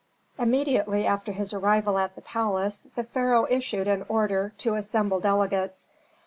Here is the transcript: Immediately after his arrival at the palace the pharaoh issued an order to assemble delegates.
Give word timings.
Immediately 0.39 1.05
after 1.05 1.31
his 1.31 1.53
arrival 1.53 1.99
at 1.99 2.15
the 2.15 2.23
palace 2.23 2.87
the 2.95 3.03
pharaoh 3.03 3.45
issued 3.47 3.87
an 3.87 4.03
order 4.09 4.51
to 4.57 4.73
assemble 4.73 5.19
delegates. 5.19 5.89